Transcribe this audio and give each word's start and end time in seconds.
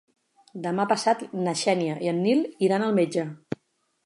Demà 0.63 0.85
passat 0.93 1.21
na 1.49 1.53
Xènia 1.65 1.99
i 2.07 2.11
en 2.13 2.23
Nil 2.25 2.43
iran 2.71 2.89
al 2.89 2.97
metge. 3.03 3.29